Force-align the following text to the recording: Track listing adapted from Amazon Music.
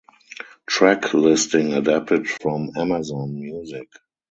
Track 0.65 1.13
listing 1.13 1.73
adapted 1.73 2.27
from 2.27 2.71
Amazon 2.75 3.39
Music. 3.39 3.87